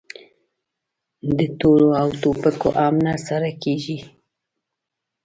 د 1.37 1.39
تورو 1.59 1.89
او 2.01 2.07
ټوپکو 2.21 2.69
هم 2.79 2.95
نه 3.05 3.13
سره 3.27 3.49
کېږي! 3.63 3.97